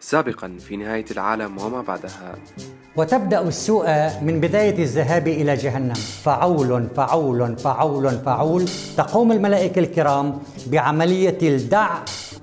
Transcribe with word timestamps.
سابقا 0.00 0.56
في 0.60 0.76
نهاية 0.76 1.04
العالم 1.10 1.58
وما 1.58 1.82
بعدها. 1.82 2.34
وتبدأ 2.96 3.40
السوء 3.40 3.86
من 4.22 4.40
بداية 4.40 4.82
الذهاب 4.82 5.28
إلى 5.28 5.54
جهنم. 5.54 5.94
فعول 5.94 6.86
فعول 6.96 7.56
فعول 7.58 8.18
فعول 8.18 8.64
تقوم 8.96 9.32
الملائكة 9.32 9.78
الكرام 9.78 10.38
بعملية 10.66 11.38
الدع 11.42 11.90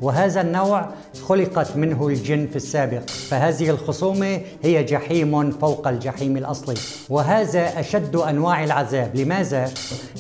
وهذا 0.02 0.42
النوع 0.42 0.90
خلقت 1.24 1.78
منه 1.78 2.08
الجن 2.08 2.48
في 2.48 2.56
السابق 2.56 3.10
فهذه 3.10 3.70
الخصومة 3.70 4.42
هي 4.64 4.84
جحيم 4.84 5.52
فوق 5.52 5.88
الجحيم 5.88 6.38
الأصلي. 6.38 6.76
وهذا 7.10 7.80
أشد 7.80 8.16
أنواع 8.16 8.64
العذاب. 8.64 9.16
لماذا؟ 9.16 9.72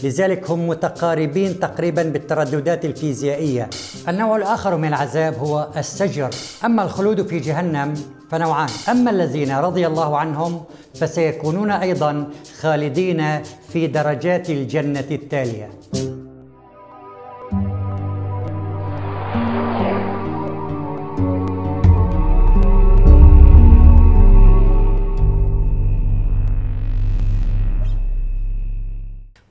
لذلك 0.04 0.52
هم 0.52 0.68
متقاربين 0.68 1.59
تقريبا 1.59 2.04
بالترددات 2.04 2.86
الفيزيائية. 2.86 3.70
النوع 4.08 4.38
الآخر 4.38 4.77
من 4.77 4.88
العذاب 4.88 5.34
هو 5.34 5.67
السجر. 5.78 6.30
أما 6.66 6.84
الخلود 6.84 7.28
في 7.28 7.39
جهنم 7.39 7.94
فنوعان. 8.31 8.70
أما 8.89 9.12
الذين 9.12 9.52
رضي 9.52 9.88
الله 9.88 10.17
عنهم 10.17 10.64
فسيكونون 10.95 11.72
أيضا 11.72 12.28
خالدين 12.59 13.44
في 13.73 13.88
درجات 13.88 14.50
الجنة 14.50 15.05
التالية. 15.12 15.70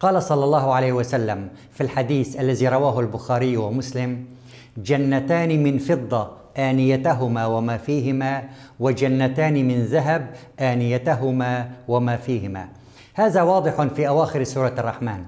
قال 0.05 0.23
صلى 0.23 0.45
الله 0.45 0.75
عليه 0.75 0.93
وسلم 0.93 1.49
في 1.73 1.81
الحديث 1.81 2.41
الذي 2.41 2.69
رواه 2.69 3.01
البخاري 3.01 3.57
ومسلم 3.57 4.25
جنتان 4.77 5.63
من 5.63 5.79
فضة 5.79 6.31
آنيتهما 6.59 7.47
وما 7.47 7.77
فيهما 7.77 8.43
وجنتان 8.81 9.55
من 9.69 9.85
ذهب 9.85 10.27
آنيتهما 10.61 11.71
وما 11.89 12.17
فيهما. 12.17 12.69
هذا 13.15 13.43
واضح 13.43 13.83
في 13.83 14.09
أواخر 14.09 14.45
سورة 14.45 14.75
الرحمن. 14.79 15.25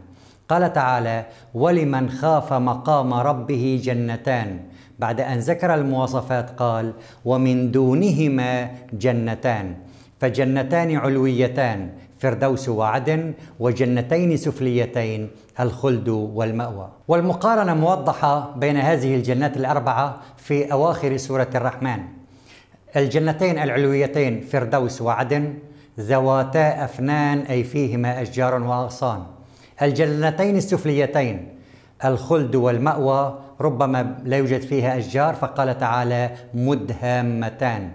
قال 0.48 0.72
تعالى 0.72 1.26
ولمن 1.54 2.10
خاف 2.10 2.52
مقام 2.52 3.14
ربه 3.14 3.80
جنتان. 3.84 4.60
بعد 4.98 5.20
أن 5.20 5.38
ذكر 5.38 5.74
المواصفات 5.74 6.50
قال 6.50 6.92
ومن 7.24 7.70
دونهما 7.70 8.70
جنتان. 8.92 9.74
فجنتان 10.20 10.96
علويتان 10.96 11.90
فردوس 12.18 12.68
وعدن 12.68 13.32
وجنتين 13.60 14.36
سفليتين 14.36 15.30
الخلد 15.60 16.08
والمأوى. 16.08 16.88
والمقارنة 17.08 17.74
موضحة 17.74 18.54
بين 18.56 18.76
هذه 18.76 19.14
الجنات 19.14 19.56
الأربعة 19.56 20.16
في 20.36 20.72
أواخر 20.72 21.16
سورة 21.16 21.48
الرحمن. 21.54 21.98
الجنتين 22.96 23.58
العلويتين 23.58 24.40
فردوس 24.40 25.02
وعدن 25.02 25.54
ذواتا 26.00 26.84
أفنان 26.84 27.38
أي 27.38 27.64
فيهما 27.64 28.22
أشجار 28.22 28.62
وأغصان. 28.62 29.22
الجنتين 29.82 30.56
السفليتين 30.56 31.48
الخلد 32.04 32.54
والمأوى 32.54 33.38
ربما 33.60 34.18
لا 34.24 34.36
يوجد 34.36 34.60
فيها 34.60 34.98
أشجار 34.98 35.34
فقال 35.34 35.78
تعالى 35.78 36.30
مدهامتان. 36.54 37.90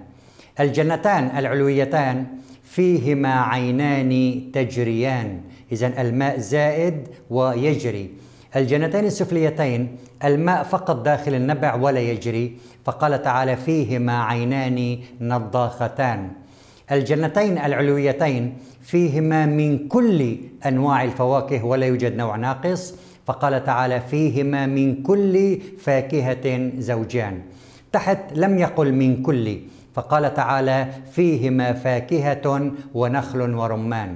الجنتان 0.59 1.37
العلويتان 1.37 2.25
فيهما 2.71 3.33
عينان 3.51 4.11
تجريان. 4.53 5.41
إذا 5.71 6.01
الماء 6.01 6.39
زائد 6.39 6.95
ويجري. 7.29 8.09
الجنتين 8.55 9.05
السفليتين 9.05 9.81
الماء 10.23 10.63
فقط 10.63 10.97
داخل 11.03 11.33
النبع 11.35 11.75
ولا 11.75 11.99
يجري. 11.99 12.57
فقال 12.85 13.21
تعالى 13.21 13.55
فيهما 13.55 14.23
عينان 14.23 14.97
نضاختان. 15.21 16.29
الجنتين 16.91 17.57
العلويتين 17.57 18.53
فيهما 18.81 19.45
من 19.45 19.87
كل 19.87 20.37
أنواع 20.65 21.03
الفواكه 21.03 21.65
ولا 21.65 21.85
يوجد 21.85 22.15
نوع 22.15 22.35
ناقص. 22.35 22.95
فقال 23.27 23.63
تعالى 23.63 24.01
فيهما 24.11 24.65
من 24.65 25.03
كل 25.03 25.59
فاكهة 25.79 26.71
زوجان. 26.79 27.41
تحت 27.91 28.19
لم 28.35 28.59
يقل 28.59 28.93
من 28.93 29.23
كل. 29.23 29.57
فقال 29.93 30.33
تعالى 30.33 30.87
فيهما 31.11 31.73
فاكهة 31.73 32.71
ونخل 32.93 33.55
ورمان. 33.55 34.15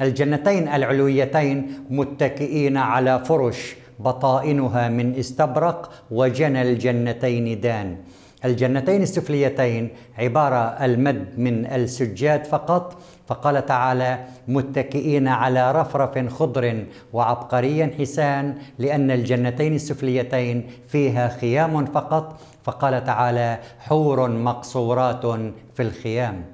الجنتين 0.00 0.68
العلويتين 0.68 1.84
متكئين 1.90 2.76
على 2.76 3.24
فرش 3.24 3.76
بطائنها 3.98 4.88
من 4.88 5.14
استبرق 5.14 5.90
وجنى 6.10 6.62
الجنتين 6.62 7.60
دان. 7.60 7.96
الجنتين 8.44 9.02
السفليتين 9.02 9.88
عبارة 10.18 10.84
المد 10.84 11.38
من 11.38 11.66
السجاد 11.66 12.44
فقط. 12.44 12.96
فقال 13.26 13.66
تعالى 13.66 14.18
متكئين 14.48 15.28
على 15.28 15.72
رفرف 15.72 16.18
خضر 16.28 16.84
وعبقري 17.12 17.86
حسان 17.98 18.54
لأن 18.78 19.10
الجنتين 19.10 19.74
السفليتين 19.74 20.70
فيها 20.88 21.28
خيام 21.28 21.86
فقط. 21.86 22.40
فقال 22.64 23.04
تعالى 23.04 23.58
حور 23.78 24.30
مقصورات 24.30 25.26
في 25.74 25.82
الخيام. 25.82 26.44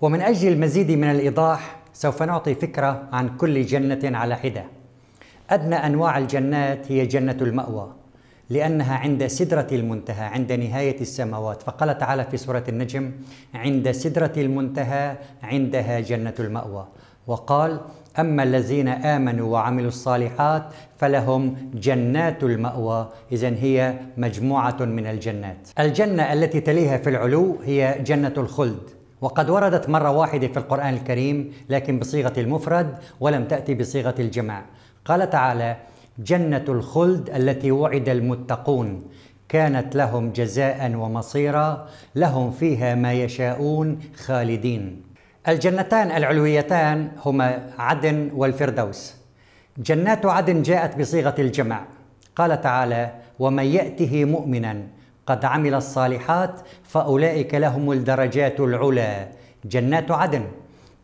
ومن 0.00 0.20
أجل 0.20 0.52
المزيد 0.52 0.90
من 0.90 1.10
الإيضاح 1.10 1.76
سوف 1.92 2.22
نعطي 2.22 2.54
فكرة 2.54 3.08
عن 3.12 3.36
كل 3.36 3.66
جنة 3.66 4.18
على 4.18 4.36
حدة. 4.36 4.77
أدنى 5.50 5.76
أنواع 5.76 6.18
الجنات 6.18 6.92
هي 6.92 7.06
جنة 7.06 7.36
المأوى 7.40 7.92
لأنها 8.50 8.94
عند 8.94 9.26
سدرة 9.26 9.66
المنتهى 9.72 10.24
عند 10.24 10.52
نهاية 10.52 11.00
السماوات. 11.00 11.62
فقال 11.62 11.98
تعالى 11.98 12.24
في 12.24 12.36
سورة 12.36 12.64
النجم 12.68 13.12
عند 13.54 13.90
سدرة 13.90 14.32
المنتهى 14.36 15.16
عندها 15.42 16.00
جنة 16.00 16.34
المأوى. 16.40 16.86
وقال 17.26 17.80
أما 18.18 18.42
الذين 18.42 18.88
آمنوا 18.88 19.52
وعملوا 19.52 19.88
الصالحات 19.88 20.62
فلهم 20.98 21.56
جنات 21.74 22.42
المأوى. 22.42 23.08
إذا 23.32 23.48
هي 23.48 23.94
مجموعة 24.16 24.76
من 24.80 25.06
الجنات. 25.06 25.68
الجنة 25.78 26.32
التي 26.32 26.60
تليها 26.60 26.98
في 26.98 27.10
العلو 27.10 27.56
هي 27.64 27.98
جنة 28.06 28.34
الخلد. 28.36 28.98
وقد 29.20 29.50
وردت 29.50 29.88
مرة 29.88 30.10
واحدة 30.10 30.48
في 30.48 30.56
القرآن 30.56 30.94
الكريم 30.94 31.52
لكن 31.68 31.98
بصيغة 31.98 32.32
المفرد 32.40 32.98
ولم 33.20 33.44
تأتي 33.44 33.74
بصيغة 33.74 34.14
الجمع 34.18 34.62
قال 35.08 35.30
تعالى 35.30 35.76
جنة 36.18 36.64
الخلد 36.68 37.30
التي 37.30 37.70
وعد 37.70 38.08
المتقون 38.08 39.02
كانت 39.48 39.96
لهم 39.96 40.32
جزاء 40.32 40.94
ومصيرا 40.94 41.88
لهم 42.14 42.50
فيها 42.50 42.94
ما 42.94 43.12
يشاءون 43.12 43.98
خالدين. 44.16 45.02
الجنتان 45.48 46.10
العلويتان 46.10 47.10
هما 47.24 47.66
عدن 47.78 48.30
والفردوس. 48.34 49.14
جنات 49.78 50.26
عدن 50.26 50.62
جاءت 50.62 50.98
بصيغة 51.00 51.34
الجمع. 51.38 51.84
قال 52.36 52.60
تعالى 52.60 53.12
ومن 53.38 53.64
يأته 53.64 54.24
مؤمنا 54.24 54.82
قد 55.26 55.44
عمل 55.44 55.74
الصالحات 55.74 56.60
فأولئك 56.84 57.54
لهم 57.54 57.92
الدرجات 57.92 58.60
العلى. 58.60 59.28
جنات 59.64 60.10
عدن 60.10 60.44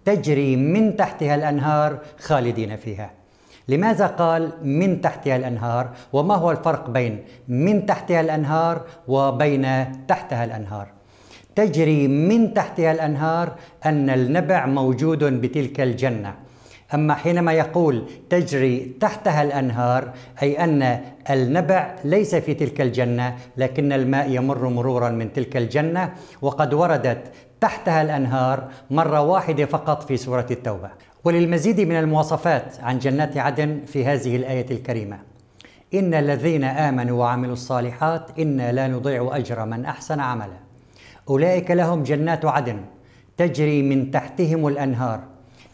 تجري 0.05 0.57
من 0.57 0.97
تحتها 0.97 1.35
الأنهار 1.35 1.99
خالدين 2.21 2.77
فيها. 2.77 3.24
لماذا 3.69 4.07
قال 4.07 4.51
من 4.63 5.01
تحتها 5.01 5.37
الأنهار 5.37 5.91
وما 6.13 6.35
هو 6.35 6.51
الفرق 6.51 6.91
بين 6.91 7.25
من 7.49 7.87
تحتها 7.87 8.21
الأنهار 8.21 8.83
وبين 9.09 9.67
تحتها 10.07 10.45
الأنهار؟ 10.45 10.87
تجري 11.57 12.09
من 12.09 12.55
تحتها 12.55 12.93
الأنهار 12.93 13.53
أن 13.87 14.11
النبع 14.11 14.67
موجود 14.67 15.25
بتلك 15.25 15.81
الجنة. 15.81 16.35
أما 16.95 17.15
حينما 17.15 17.53
يقول 17.53 18.05
تجري 18.31 18.97
تحتها 19.01 19.43
الأنهار 19.43 20.13
أي 20.43 20.65
أن 20.65 21.01
النبع 21.31 21.95
ليس 22.05 22.35
في 22.35 22.55
تلك 22.55 22.81
الجنة 22.81 23.37
لكن 23.57 23.93
الماء 23.93 24.31
يمر 24.31 24.69
مرورا 24.69 25.11
من 25.11 25.33
تلك 25.33 25.57
الجنة 25.57 26.13
وقد 26.43 26.75
وردت 26.75 27.33
تحتها 27.61 28.03
الأنهار 28.03 28.69
مرة 28.91 29.21
واحدة 29.21 29.65
فقط 29.65 30.03
في 30.03 30.17
سورة 30.17 30.47
التوبة. 30.51 30.91
وللمزيد 31.25 31.81
من 31.81 31.97
المواصفات 31.97 32.81
عن 32.81 32.99
جنات 32.99 33.37
عدن 33.37 33.81
في 33.87 34.05
هذه 34.05 34.37
الآية 34.37 34.71
الكريمة. 34.71 35.19
إن 35.95 36.15
الذين 36.15 36.65
آمنوا 36.65 37.21
وعملوا 37.21 37.53
الصالحات 37.53 38.39
أنا 38.39 38.73
لا 38.73 38.89
نضيع 38.89 39.37
أجر 39.37 39.65
من 39.65 39.85
أحسن 39.85 40.21
عملا. 40.21 40.57
أولئك 41.29 41.71
لهم 41.71 42.03
جنات 42.03 42.45
عدن 42.45 42.81
تجري 43.37 43.83
من 43.83 44.11
تحتهم 44.11 44.67
الأنهار 44.67 45.21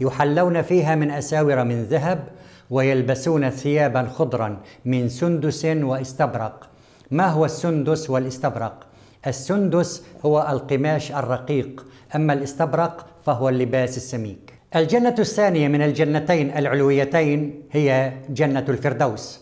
يحلون 0.01 0.63
فيها 0.63 0.95
من 0.95 1.11
أساور 1.11 1.65
من 1.65 1.85
ذهب 1.85 2.25
ويلبسون 2.71 3.51
ثيابا 3.51 4.03
خضرا 4.03 4.61
من 4.85 5.09
سندس 5.09 5.65
واستبرق. 5.65 6.69
ما 7.11 7.27
هو 7.27 7.45
السندس 7.45 8.11
والاستبرق؟ 8.11 8.87
السندس 9.27 10.03
هو 10.27 10.47
القماش 10.51 11.13
الرقيق 11.13 11.87
أما 12.15 12.33
الاستبرق 12.33 13.07
فهو 13.27 13.49
اللباس 13.49 13.97
السميك. 13.97 14.50
الجنة 14.77 15.15
الثانية 15.19 15.69
من 15.69 15.83
الجنتين 15.83 16.57
العلويتين 16.57 17.63
هي 17.73 18.13
جنة 18.29 18.65
الفردوس. 18.69 19.41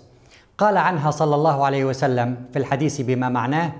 قال 0.59 0.77
عنها 0.77 1.11
صلى 1.11 1.35
الله 1.35 1.65
عليه 1.65 1.85
وسلم 1.85 2.37
في 2.53 2.59
الحديث 2.59 3.01
بما 3.01 3.29
معناه 3.29 3.73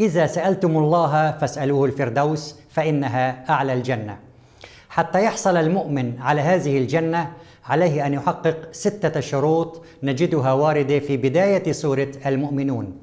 إذا 0.00 0.26
سألتم 0.26 0.76
الله 0.76 1.30
فاسألوه 1.30 1.84
الفردوس 1.84 2.56
فإنها 2.70 3.50
أعلى 3.50 3.72
الجنة. 3.72 4.16
حتى 4.88 5.24
يحصل 5.24 5.56
المؤمن 5.56 6.20
على 6.20 6.40
هذه 6.40 6.78
الجنة 6.78 7.30
عليه 7.66 8.06
أن 8.06 8.14
يحقق 8.14 8.56
ستة 8.72 9.20
شروط 9.20 9.84
نجدها 10.02 10.52
واردة 10.52 10.98
في 10.98 11.16
بداية 11.16 11.72
سورة 11.72 12.08
المؤمنون. 12.26 12.98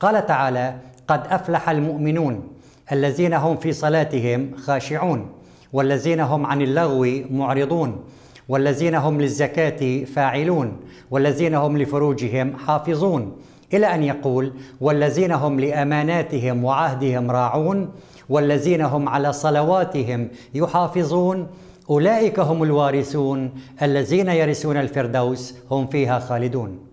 قال 0.00 0.26
تعالى 0.26 0.74
قد 1.08 1.26
أفلح 1.26 1.70
المؤمنون 1.70 2.48
الذين 2.92 3.34
هم 3.34 3.56
في 3.56 3.72
صلاتهم 3.72 4.56
خاشعون. 4.56 5.39
والذين 5.72 6.20
هم 6.20 6.46
عن 6.46 6.62
اللغو 6.62 7.06
معرضون 7.30 8.04
والذين 8.48 8.94
هم 8.94 9.20
للزكاة 9.20 10.04
فاعلون 10.04 10.76
والذين 11.10 11.54
هم 11.54 11.78
لفروجهم 11.78 12.56
حافظون. 12.56 13.36
إلى 13.74 13.94
أن 13.94 14.02
يقول 14.02 14.52
والذين 14.80 15.32
هم 15.32 15.60
لأماناتهم 15.60 16.64
وعهدهم 16.64 17.30
راعون 17.30 17.90
والذين 18.28 18.80
هم 18.80 19.08
على 19.08 19.32
صلواتهم 19.32 20.28
يحافظون. 20.54 21.46
أولئك 21.90 22.40
هم 22.40 22.62
الوارثون 22.62 23.50
الذين 23.82 24.28
يرثون 24.28 24.76
الفردوس 24.76 25.54
هم 25.70 25.86
فيها 25.86 26.18
خالدون. 26.18 26.89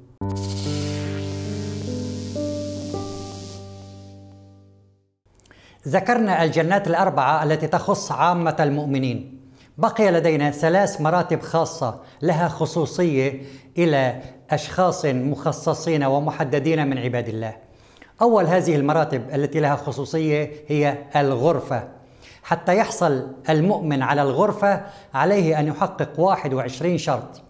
ذكرنا 5.88 6.44
الجنات 6.44 6.88
الأربعة 6.88 7.44
التي 7.44 7.68
تخص 7.68 8.12
عامة 8.12 8.56
المؤمنين. 8.60 9.40
بقي 9.78 10.12
لدينا 10.12 10.52
ثلاث 10.52 11.02
مراتب 11.02 11.42
خاصة 11.42 12.00
لها 12.22 12.48
خصوصية 12.48 13.42
إلى 13.78 14.22
أشخاص 14.52 15.06
مخصصين 15.06 16.04
ومحددين 16.04 16.88
من 16.88 16.98
عباد 16.98 17.28
الله. 17.28 17.56
أول 18.22 18.46
هذه 18.46 18.76
المراتب 18.76 19.22
التي 19.34 19.60
لها 19.60 19.76
خصوصية 19.76 20.52
هي 20.68 20.98
الغرفة. 21.16 21.88
حتى 22.44 22.78
يحصل 22.78 23.28
المؤمن 23.50 24.02
على 24.02 24.22
الغرفة 24.22 24.82
عليه 25.14 25.60
أن 25.60 25.68
يحقق 25.68 26.20
21 26.20 26.98
شرط. 26.98 27.42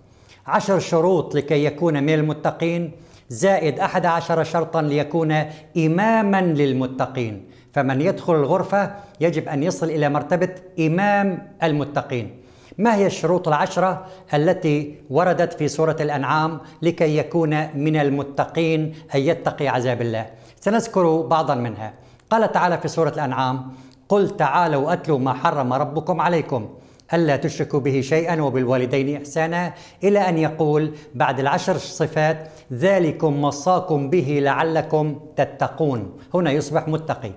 عشر 0.47 0.79
شروط 0.79 1.35
لكي 1.35 1.65
يكون 1.65 2.03
من 2.03 2.13
المتقين 2.13 2.91
زائد 3.29 3.79
أحد 3.79 4.05
عشر 4.05 4.43
شرطا 4.43 4.81
ليكون 4.81 5.31
إماما 5.77 6.41
للمتقين. 6.41 7.56
فمن 7.77 8.01
يدخل 8.01 8.35
الغرفة 8.35 8.91
يجب 9.21 9.47
أن 9.47 9.63
يصل 9.63 9.89
إلى 9.89 10.09
مرتبة 10.09 10.49
إمام 10.79 11.47
المتقين. 11.63 12.41
ما 12.77 12.95
هي 12.95 13.05
الشروط 13.05 13.47
العشرة 13.47 14.05
التي 14.33 14.95
وردت 15.09 15.53
في 15.53 15.67
سورة 15.67 15.97
الأنعام 16.01 16.59
لكي 16.81 17.17
يكون 17.17 17.77
من 17.77 17.95
المتقين 17.95 18.95
أن 19.15 19.19
يتقي 19.19 19.67
عذاب 19.67 20.01
الله؟ 20.01 20.25
سنذكر 20.59 21.21
بعضا 21.21 21.55
منها. 21.55 21.93
قال 22.29 22.51
تعالى 22.51 22.77
في 22.77 22.87
سورة 22.87 23.09
الأنعام 23.09 23.71
قل 24.09 24.37
تعالوا 24.37 24.93
أتلوا 24.93 25.19
ما 25.19 25.33
حرم 25.33 25.73
ربكم 25.73 26.21
عليكم 26.21 26.69
ألا 27.13 27.35
تشركوا 27.35 27.79
به 27.79 28.01
شيئا 28.01 28.41
وبالوالدين 28.41 29.17
إحسانا. 29.17 29.73
إلى 30.03 30.29
أن 30.29 30.37
يقول 30.37 30.91
بعد 31.15 31.39
العشر 31.39 31.77
صفات 31.77 32.49
ذلكم 32.73 33.43
وصاكم 33.43 34.09
به 34.09 34.39
لعلكم 34.43 35.19
تتقون. 35.35 36.19
هنا 36.33 36.51
يصبح 36.51 36.87
متقي. 36.87 37.31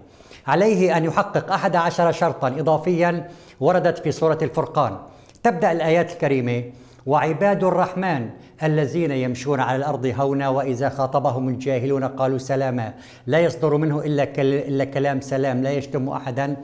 عليه 0.47 0.97
أن 0.97 1.05
يحقق 1.05 1.53
أحد 1.53 1.77
عشر 1.77 2.13
شرطا 2.13 2.49
إضافيا 2.49 3.29
وردت 3.61 3.99
في 3.99 4.13
سورة 4.13 4.39
الفرقان. 4.43 4.97
تبدأ 5.43 5.73
الآيات 5.73 6.13
الكريمة 6.13 6.65
وعباد 7.07 7.65
الرحمن 7.65 8.29
الذين 8.63 9.11
يمشون 9.11 9.61
على 9.61 9.77
الأرض 9.77 10.15
هونا 10.19 10.49
وإذا 10.49 10.89
خاطبهم 10.89 11.49
الجاهلون 11.49 12.05
قالوا 12.05 12.39
سلاما. 12.39 12.95
لا 13.27 13.39
يصدر 13.39 13.77
منه 13.77 14.01
إلا 14.01 14.23
إلا 14.43 14.85
كلام 14.85 15.21
سلام 15.21 15.63
لا 15.63 15.71
يشتم 15.71 16.09
احدا. 16.09 16.57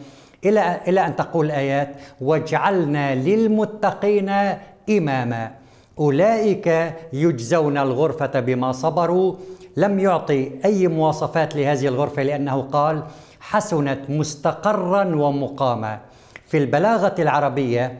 إلى 0.44 0.81
إلى 0.88 1.06
أن 1.06 1.17
تقول 1.17 1.46
الآيات 1.46 1.96
واجعلنا 2.20 3.14
للمتقين 3.14 4.32
إماما. 4.90 5.50
أولئك 5.99 6.94
يجزون 7.12 7.78
الغرفة 7.78 8.40
بما 8.40 8.73
صبروا. 8.73 9.34
لم 9.76 9.99
يعطي 9.99 10.50
أي 10.64 10.88
مواصفات 10.88 11.56
لهذه 11.56 11.88
الغرفة 11.88 12.23
لأنه 12.23 12.62
قال 12.62 13.02
حسنت 13.50 14.00
مستقرا 14.08 15.04
ومقاما 15.04 16.00
في 16.48 16.58
البلاغة 16.58 17.14
العربية 17.19 17.98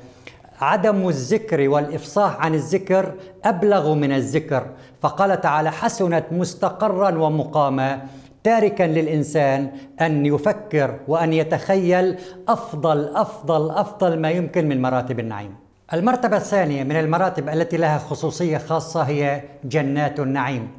عدم 0.61 1.09
الذكر 1.09 1.69
والإفصاح 1.69 2.41
عن 2.41 2.55
الذكر 2.55 3.15
أبلغ 3.45 3.95
من 3.95 4.13
الذكر 4.13 4.67
فقال 5.03 5.41
تعالى 5.41 5.73
حسنت 5.73 6.25
مستقرا 6.31 7.19
ومقاما 7.19 8.07
تاركا 8.45 8.83
للإنسان 8.83 9.71
أن 10.01 10.27
يفكر 10.27 10.99
وأن 11.09 11.33
يتخيل 11.33 12.19
أفضل 12.49 13.17
أفضل 13.17 13.71
أفضل 13.71 14.21
ما 14.21 14.31
يمكن 14.31 14.69
من 14.69 14.83
مراتب 14.83 15.21
النعيم. 15.21 15.55
المرتبة 15.93 16.37
الثانية 16.37 16.85
من 16.85 16.97
المراتب 16.97 17.49
التي 17.49 17.77
لها 17.77 17.99
خصوصية 17.99 18.59
خاصة 18.59 19.03
هي 19.03 19.43
جنات 19.65 20.21
النعيم. 20.21 20.71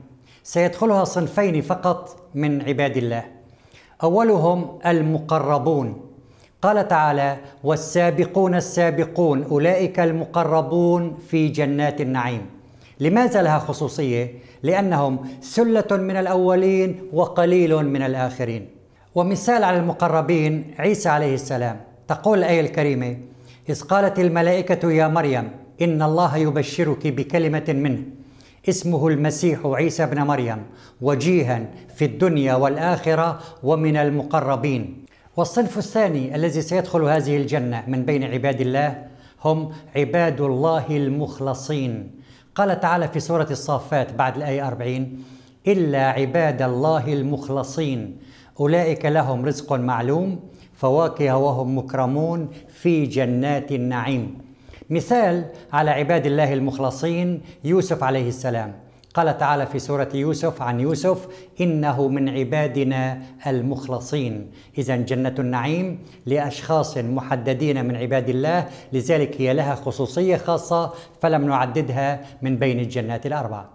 سيدخلها 0.43 1.03
صنفين 1.03 1.61
فقط 1.61 2.15
من 2.35 2.61
عباد 2.61 2.97
الله. 2.97 3.36
أولهم 4.03 4.79
المقربون. 4.85 6.01
قال 6.61 6.87
تعالى 6.87 7.37
والسابقون 7.63 8.55
السابقون 8.55 9.43
أولئك 9.43 9.99
المقربون 9.99 11.17
في 11.27 11.47
جنات 11.47 12.01
النعيم. 12.01 12.41
لماذا 12.99 13.41
لها 13.41 13.59
خصوصية؟ 13.59 14.33
لأنهم 14.63 15.19
سله 15.41 15.87
من 15.91 16.15
الأولين 16.15 17.01
وقليل 17.13 17.75
من 17.85 18.01
الآخرين. 18.01 18.67
ومثال 19.15 19.63
على 19.63 19.77
المقربين 19.77 20.73
عيسى 20.79 21.09
عليه 21.09 21.33
السلام. 21.33 21.79
تقول 22.07 22.37
الآية 22.37 22.61
الكريمة 22.61 23.17
إذ 23.69 23.81
قالت 23.81 24.19
الملائكة 24.19 24.91
يا 24.91 25.07
مريم 25.07 25.49
إن 25.81 26.01
الله 26.01 26.37
يبشرك 26.37 27.07
بكلمة 27.07 27.65
منه. 27.67 28.01
اسمه 28.69 29.07
المسيح 29.07 29.59
عيسى 29.65 30.03
ابن 30.03 30.21
مريم 30.21 30.63
وجيها 31.01 31.65
في 31.95 32.05
الدنيا 32.05 32.55
والآخرة 32.55 33.39
ومن 33.63 33.97
المقربين. 33.97 35.05
والصنف 35.37 35.77
الثاني 35.77 36.35
الذي 36.35 36.61
سيدخل 36.61 37.01
هذه 37.01 37.37
الجنة 37.37 37.83
من 37.87 38.05
بين 38.05 38.23
عباد 38.23 38.61
الله 38.61 39.05
هم 39.45 39.71
عباد 39.95 40.41
الله 40.41 40.85
المخلصين. 40.89 42.11
قال 42.55 42.79
تعالى 42.79 43.07
في 43.07 43.19
سورة 43.19 43.47
الصافات 43.51 44.13
بعد 44.13 44.35
الآية 44.37 44.67
40 44.67 45.23
إلا 45.67 46.07
عباد 46.07 46.61
الله 46.61 47.13
المخلصين 47.13 48.17
أولئك 48.59 49.05
لهم 49.05 49.45
رزق 49.45 49.73
معلوم 49.73 50.39
فواكه 50.73 51.37
وهم 51.37 51.77
مكرمون 51.77 52.49
في 52.69 53.05
جنات 53.05 53.71
النعيم. 53.71 54.46
مثال 54.89 55.45
على 55.73 55.91
عباد 55.91 56.25
الله 56.25 56.53
المخلصين 56.53 57.41
يوسف 57.63 58.03
عليه 58.03 58.27
السلام. 58.27 58.73
قال 59.13 59.37
تعالى 59.37 59.65
في 59.65 59.79
سورة 59.79 60.09
يوسف 60.13 60.61
عن 60.61 60.79
يوسف 60.79 61.27
إنه 61.61 62.07
من 62.07 62.29
عبادنا 62.29 63.21
المخلصين. 63.47 64.51
إذا 64.77 64.95
جنة 64.95 65.35
النعيم 65.39 65.99
لأشخاص 66.25 66.97
محددين 66.97 67.85
من 67.85 67.95
عباد 67.95 68.29
الله 68.29 68.67
لذلك 68.93 69.41
هي 69.41 69.53
لها 69.53 69.75
خصوصية 69.75 70.37
خاصة 70.37 70.93
فلم 71.21 71.47
نعددها 71.47 72.21
من 72.41 72.55
بين 72.57 72.79
الجنات 72.79 73.25
الأربع 73.25 73.65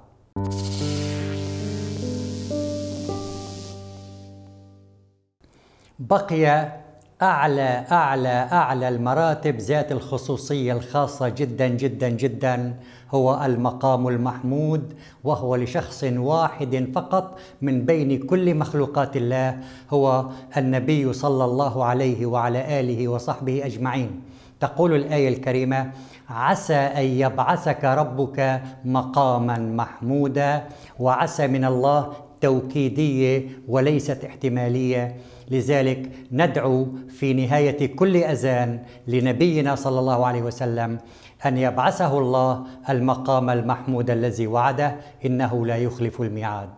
بقي 5.98 6.81
أعلى 7.22 7.84
أعلى 7.92 8.48
أعلى 8.52 8.88
المراتب 8.88 9.56
ذات 9.56 9.92
الخصوصية 9.92 10.72
الخاصة 10.72 11.28
جدا 11.28 11.68
جدا 11.68 12.08
جدا. 12.08 12.74
هو 13.10 13.44
المقام 13.44 14.08
المحمود 14.08 14.94
وهو 15.24 15.56
لشخص 15.56 16.04
واحد 16.04 16.90
فقط 16.94 17.38
من 17.62 17.84
بين 17.86 18.26
كل 18.26 18.54
مخلوقات 18.54 19.16
الله. 19.16 19.58
هو 19.90 20.26
النبي 20.56 21.12
صلى 21.12 21.44
الله 21.44 21.84
عليه 21.84 22.26
وعلى 22.26 22.80
آله 22.80 23.08
وصحبه 23.08 23.66
أجمعين. 23.66 24.20
تقول 24.60 24.96
الآية 24.96 25.28
الكريمة 25.28 25.90
عسى 26.30 26.74
أن 26.74 27.04
يبعثك 27.04 27.84
ربك 27.84 28.62
مقاما 28.84 29.58
محمودا 29.58 30.62
وعسى 30.98 31.46
من 31.46 31.64
الله 31.64 32.12
توكيدية 32.40 33.48
وليست 33.68 34.24
احتمالية. 34.24 35.16
لذلك 35.52 36.10
ندعو 36.32 36.86
في 37.08 37.34
نهاية 37.34 37.96
كل 37.96 38.16
أذان 38.16 38.82
لنبينا 39.06 39.74
صلى 39.74 39.98
الله 39.98 40.26
عليه 40.26 40.42
وسلم 40.42 40.98
أن 41.46 41.58
يبعثه 41.58 42.18
الله 42.18 42.64
المقام 42.88 43.50
المحمود 43.50 44.10
الذي 44.10 44.46
وعده 44.46 44.96
إنه 45.26 45.66
لا 45.66 45.76
يخلف 45.76 46.20
الميعاد. 46.20 46.68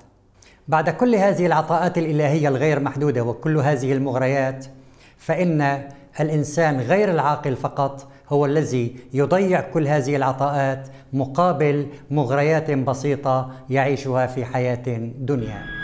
بعد 0.68 0.90
كل 0.90 1.14
هذه 1.14 1.46
العطاءات 1.46 1.98
الإلهية 1.98 2.48
الغير 2.48 2.80
محدودة 2.80 3.22
وكل 3.24 3.56
هذه 3.56 3.92
المغريات 3.92 4.66
فإن 5.18 5.88
الإنسان 6.20 6.80
غير 6.80 7.10
العاقل 7.10 7.56
فقط 7.56 8.08
هو 8.28 8.46
الذي 8.46 8.96
يضيع 9.12 9.60
كل 9.60 9.88
هذه 9.88 10.16
العطاءات 10.16 10.88
مقابل 11.12 11.86
مغريات 12.10 12.70
بسيطة 12.70 13.50
يعيشها 13.70 14.26
في 14.26 14.44
حياة 14.44 14.84
دنيا 15.18 15.83